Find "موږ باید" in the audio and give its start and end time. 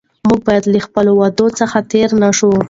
0.27-0.63